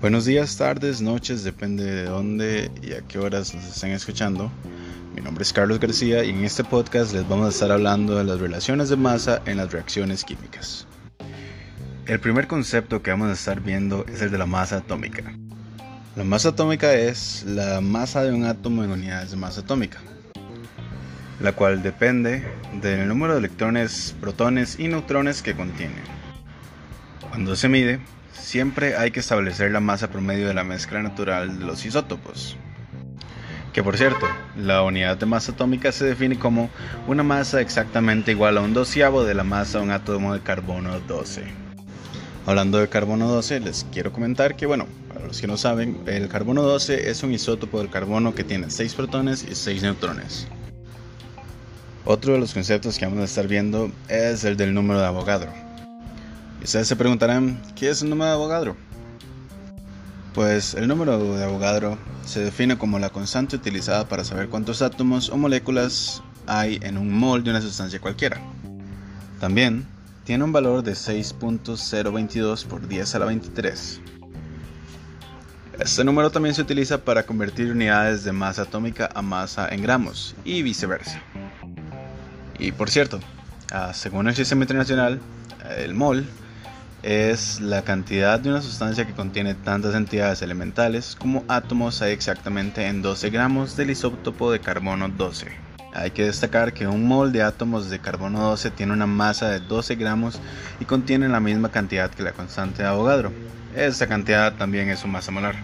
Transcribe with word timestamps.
Buenos 0.00 0.24
días, 0.24 0.56
tardes, 0.56 1.02
noches, 1.02 1.44
depende 1.44 1.84
de 1.84 2.04
dónde 2.04 2.70
y 2.82 2.94
a 2.94 3.02
qué 3.02 3.18
horas 3.18 3.54
nos 3.54 3.66
estén 3.66 3.90
escuchando. 3.90 4.50
Mi 5.14 5.20
nombre 5.20 5.42
es 5.42 5.52
Carlos 5.52 5.78
García 5.78 6.24
y 6.24 6.30
en 6.30 6.42
este 6.42 6.64
podcast 6.64 7.12
les 7.12 7.28
vamos 7.28 7.44
a 7.44 7.48
estar 7.50 7.70
hablando 7.70 8.16
de 8.16 8.24
las 8.24 8.40
relaciones 8.40 8.88
de 8.88 8.96
masa 8.96 9.42
en 9.44 9.58
las 9.58 9.70
reacciones 9.70 10.24
químicas. 10.24 10.86
El 12.06 12.18
primer 12.18 12.46
concepto 12.46 13.02
que 13.02 13.10
vamos 13.10 13.28
a 13.28 13.34
estar 13.34 13.60
viendo 13.60 14.06
es 14.06 14.22
el 14.22 14.30
de 14.30 14.38
la 14.38 14.46
masa 14.46 14.78
atómica. 14.78 15.34
La 16.16 16.24
masa 16.24 16.48
atómica 16.48 16.94
es 16.94 17.44
la 17.46 17.82
masa 17.82 18.22
de 18.22 18.32
un 18.32 18.46
átomo 18.46 18.82
en 18.82 18.92
unidades 18.92 19.32
de 19.32 19.36
masa 19.36 19.60
atómica, 19.60 19.98
la 21.40 21.52
cual 21.52 21.82
depende 21.82 22.42
del 22.80 23.06
número 23.06 23.34
de 23.34 23.40
electrones, 23.40 24.16
protones 24.18 24.80
y 24.80 24.88
neutrones 24.88 25.42
que 25.42 25.54
contiene. 25.54 26.00
Cuando 27.28 27.54
se 27.54 27.68
mide, 27.68 28.00
siempre 28.40 28.96
hay 28.96 29.10
que 29.10 29.20
establecer 29.20 29.70
la 29.70 29.80
masa 29.80 30.10
promedio 30.10 30.48
de 30.48 30.54
la 30.54 30.64
mezcla 30.64 31.02
natural 31.02 31.58
de 31.58 31.64
los 31.64 31.84
isótopos. 31.84 32.56
Que 33.72 33.82
por 33.84 33.96
cierto, 33.96 34.26
la 34.56 34.82
unidad 34.82 35.16
de 35.16 35.26
masa 35.26 35.52
atómica 35.52 35.92
se 35.92 36.04
define 36.04 36.38
como 36.38 36.70
una 37.06 37.22
masa 37.22 37.60
exactamente 37.60 38.32
igual 38.32 38.58
a 38.58 38.62
un 38.62 38.74
doceavo 38.74 39.22
de 39.22 39.34
la 39.34 39.44
masa 39.44 39.78
de 39.78 39.84
un 39.84 39.90
átomo 39.92 40.34
de 40.34 40.40
carbono 40.40 40.98
12. 41.00 41.44
Hablando 42.46 42.78
de 42.78 42.88
carbono 42.88 43.28
12, 43.28 43.60
les 43.60 43.86
quiero 43.92 44.12
comentar 44.12 44.56
que, 44.56 44.66
bueno, 44.66 44.86
para 45.06 45.26
los 45.26 45.40
que 45.40 45.46
no 45.46 45.56
saben, 45.56 46.00
el 46.06 46.28
carbono 46.28 46.62
12 46.62 47.10
es 47.10 47.22
un 47.22 47.32
isótopo 47.32 47.78
del 47.78 47.90
carbono 47.90 48.34
que 48.34 48.42
tiene 48.42 48.70
6 48.70 48.94
protones 48.94 49.46
y 49.48 49.54
6 49.54 49.82
neutrones. 49.82 50.48
Otro 52.04 52.32
de 52.32 52.40
los 52.40 52.54
conceptos 52.54 52.98
que 52.98 53.04
vamos 53.04 53.20
a 53.20 53.24
estar 53.24 53.46
viendo 53.46 53.92
es 54.08 54.42
el 54.42 54.56
del 54.56 54.74
número 54.74 54.98
de 54.98 55.06
Avogadro 55.06 55.69
ustedes 56.64 56.88
se 56.88 56.96
preguntarán, 56.96 57.60
¿qué 57.74 57.90
es 57.90 58.02
el 58.02 58.10
número 58.10 58.28
de 58.28 58.34
Avogadro? 58.34 58.76
Pues 60.34 60.74
el 60.74 60.86
número 60.88 61.36
de 61.36 61.44
Avogadro 61.44 61.98
se 62.24 62.40
define 62.40 62.78
como 62.78 62.98
la 62.98 63.10
constante 63.10 63.56
utilizada 63.56 64.08
para 64.08 64.24
saber 64.24 64.48
cuántos 64.48 64.82
átomos 64.82 65.30
o 65.30 65.36
moléculas 65.36 66.22
hay 66.46 66.78
en 66.82 66.96
un 66.98 67.12
mol 67.12 67.42
de 67.42 67.50
una 67.50 67.60
sustancia 67.60 68.00
cualquiera. 68.00 68.40
También 69.40 69.86
tiene 70.24 70.44
un 70.44 70.52
valor 70.52 70.82
de 70.82 70.92
6.022 70.92 72.66
por 72.66 72.86
10 72.86 73.14
a 73.14 73.18
la 73.18 73.26
23. 73.26 74.00
Este 75.80 76.04
número 76.04 76.30
también 76.30 76.54
se 76.54 76.62
utiliza 76.62 76.98
para 76.98 77.24
convertir 77.24 77.72
unidades 77.72 78.22
de 78.22 78.32
masa 78.32 78.62
atómica 78.62 79.08
a 79.14 79.22
masa 79.22 79.66
en 79.70 79.82
gramos 79.82 80.34
y 80.44 80.62
viceversa. 80.62 81.20
Y 82.58 82.72
por 82.72 82.90
cierto, 82.90 83.18
ah, 83.72 83.92
según 83.94 84.28
el 84.28 84.36
sistema 84.36 84.62
internacional, 84.62 85.20
el 85.78 85.94
mol 85.94 86.26
es 87.02 87.60
la 87.60 87.82
cantidad 87.82 88.38
de 88.38 88.50
una 88.50 88.60
sustancia 88.60 89.06
que 89.06 89.14
contiene 89.14 89.54
tantas 89.54 89.94
entidades 89.94 90.42
elementales 90.42 91.16
como 91.18 91.44
átomos 91.48 92.02
hay 92.02 92.12
exactamente 92.12 92.86
en 92.86 93.00
12 93.00 93.30
gramos 93.30 93.76
del 93.76 93.90
isótopo 93.90 94.52
de 94.52 94.60
carbono 94.60 95.08
12. 95.08 95.46
Hay 95.94 96.10
que 96.10 96.24
destacar 96.24 96.72
que 96.72 96.86
un 96.86 97.06
mol 97.06 97.32
de 97.32 97.42
átomos 97.42 97.90
de 97.90 97.98
carbono 97.98 98.40
12 98.40 98.70
tiene 98.70 98.92
una 98.92 99.06
masa 99.06 99.48
de 99.48 99.60
12 99.60 99.96
gramos 99.96 100.40
y 100.78 100.84
contiene 100.84 101.28
la 101.28 101.40
misma 101.40 101.70
cantidad 101.70 102.10
que 102.10 102.22
la 102.22 102.32
constante 102.32 102.82
de 102.82 102.88
Avogadro. 102.88 103.32
Esta 103.74 104.06
cantidad 104.06 104.54
también 104.54 104.88
es 104.90 105.00
su 105.00 105.08
masa 105.08 105.32
molar. 105.32 105.56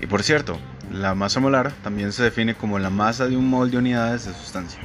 Y 0.00 0.06
por 0.06 0.22
cierto, 0.22 0.58
la 0.92 1.14
masa 1.14 1.40
molar 1.40 1.72
también 1.82 2.12
se 2.12 2.24
define 2.24 2.54
como 2.54 2.78
la 2.78 2.90
masa 2.90 3.26
de 3.26 3.36
un 3.36 3.48
mol 3.48 3.70
de 3.70 3.78
unidades 3.78 4.26
de 4.26 4.34
sustancia. 4.34 4.80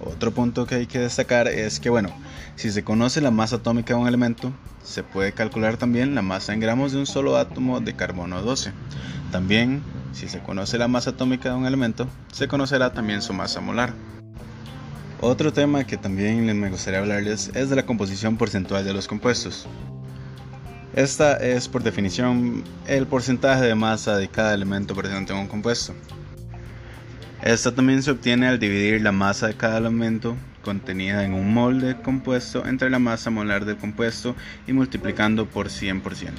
Otro 0.00 0.30
punto 0.32 0.66
que 0.66 0.76
hay 0.76 0.86
que 0.86 1.00
destacar 1.00 1.48
es 1.48 1.80
que, 1.80 1.90
bueno, 1.90 2.10
si 2.58 2.72
se 2.72 2.82
conoce 2.82 3.20
la 3.20 3.30
masa 3.30 3.56
atómica 3.56 3.94
de 3.94 4.00
un 4.00 4.08
elemento, 4.08 4.52
se 4.82 5.04
puede 5.04 5.32
calcular 5.32 5.76
también 5.76 6.16
la 6.16 6.22
masa 6.22 6.52
en 6.52 6.58
gramos 6.58 6.90
de 6.90 6.98
un 6.98 7.06
solo 7.06 7.36
átomo 7.36 7.78
de 7.78 7.94
carbono 7.94 8.42
12. 8.42 8.72
También, 9.30 9.80
si 10.12 10.28
se 10.28 10.40
conoce 10.40 10.76
la 10.76 10.88
masa 10.88 11.10
atómica 11.10 11.50
de 11.50 11.54
un 11.54 11.66
elemento, 11.66 12.08
se 12.32 12.48
conocerá 12.48 12.92
también 12.92 13.22
su 13.22 13.32
masa 13.32 13.60
molar. 13.60 13.94
Otro 15.20 15.52
tema 15.52 15.84
que 15.84 15.96
también 15.96 16.46
me 16.58 16.68
gustaría 16.68 16.98
hablarles 16.98 17.52
es 17.54 17.70
de 17.70 17.76
la 17.76 17.86
composición 17.86 18.36
porcentual 18.36 18.84
de 18.84 18.92
los 18.92 19.06
compuestos. 19.06 19.68
Esta 20.96 21.36
es 21.36 21.68
por 21.68 21.84
definición 21.84 22.64
el 22.88 23.06
porcentaje 23.06 23.66
de 23.66 23.76
masa 23.76 24.16
de 24.16 24.26
cada 24.26 24.52
elemento 24.52 24.96
presente 24.96 25.32
en 25.32 25.38
un 25.38 25.46
compuesto. 25.46 25.94
Esta 27.42 27.72
también 27.72 28.02
se 28.02 28.10
obtiene 28.10 28.48
al 28.48 28.58
dividir 28.58 29.00
la 29.00 29.12
masa 29.12 29.46
de 29.46 29.54
cada 29.54 29.78
elemento 29.78 30.36
contenida 30.62 31.24
en 31.24 31.34
un 31.34 31.54
mol 31.54 31.80
de 31.80 31.96
compuesto 31.96 32.66
entre 32.66 32.90
la 32.90 32.98
masa 32.98 33.30
molar 33.30 33.64
del 33.64 33.76
compuesto 33.76 34.34
y 34.66 34.72
multiplicando 34.72 35.46
por 35.46 35.68
100%. 35.68 36.32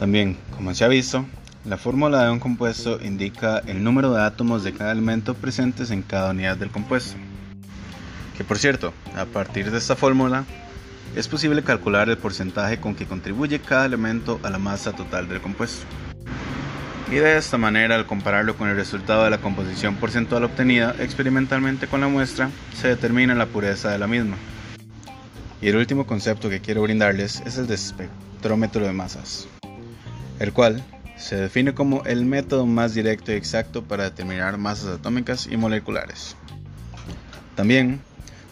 También, 0.00 0.36
como 0.56 0.74
se 0.74 0.84
ha 0.84 0.88
visto, 0.88 1.24
la 1.64 1.76
fórmula 1.76 2.24
de 2.24 2.30
un 2.30 2.40
compuesto 2.40 2.98
indica 3.00 3.58
el 3.66 3.84
número 3.84 4.12
de 4.12 4.22
átomos 4.22 4.64
de 4.64 4.72
cada 4.72 4.90
elemento 4.90 5.34
presentes 5.34 5.92
en 5.92 6.02
cada 6.02 6.32
unidad 6.32 6.56
del 6.56 6.70
compuesto. 6.70 7.16
Que 8.36 8.42
por 8.42 8.58
cierto, 8.58 8.92
a 9.16 9.26
partir 9.26 9.70
de 9.70 9.78
esta 9.78 9.94
fórmula, 9.94 10.44
es 11.14 11.28
posible 11.28 11.62
calcular 11.62 12.08
el 12.08 12.18
porcentaje 12.18 12.80
con 12.80 12.96
que 12.96 13.06
contribuye 13.06 13.60
cada 13.60 13.86
elemento 13.86 14.40
a 14.42 14.50
la 14.50 14.58
masa 14.58 14.92
total 14.92 15.28
del 15.28 15.40
compuesto 15.40 15.86
y 17.10 17.14
de 17.14 17.38
esta 17.38 17.56
manera 17.56 17.94
al 17.94 18.06
compararlo 18.06 18.56
con 18.56 18.68
el 18.68 18.76
resultado 18.76 19.24
de 19.24 19.30
la 19.30 19.38
composición 19.38 19.96
porcentual 19.96 20.44
obtenida 20.44 20.94
experimentalmente 20.98 21.86
con 21.86 22.02
la 22.02 22.08
muestra, 22.08 22.50
se 22.78 22.88
determina 22.88 23.34
la 23.34 23.46
pureza 23.46 23.90
de 23.90 23.98
la 23.98 24.06
misma. 24.06 24.36
Y 25.62 25.68
el 25.68 25.76
último 25.76 26.06
concepto 26.06 26.50
que 26.50 26.60
quiero 26.60 26.82
brindarles 26.82 27.42
es 27.46 27.56
el 27.56 27.66
de 27.66 27.74
espectrómetro 27.74 28.84
de 28.84 28.92
masas, 28.92 29.48
el 30.38 30.52
cual 30.52 30.84
se 31.16 31.36
define 31.36 31.72
como 31.72 32.04
el 32.04 32.26
método 32.26 32.66
más 32.66 32.94
directo 32.94 33.32
y 33.32 33.36
exacto 33.36 33.82
para 33.82 34.04
determinar 34.04 34.58
masas 34.58 34.98
atómicas 34.98 35.48
y 35.50 35.56
moleculares. 35.56 36.36
También, 37.56 38.00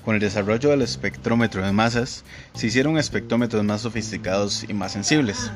con 0.02 0.14
el 0.14 0.20
desarrollo 0.20 0.70
del 0.70 0.82
espectrómetro 0.82 1.64
de 1.64 1.72
masas, 1.72 2.24
se 2.54 2.68
hicieron 2.68 2.96
espectrómetros 2.96 3.62
más 3.64 3.82
sofisticados 3.82 4.64
y 4.66 4.72
más 4.72 4.92
sensibles, 4.92 5.52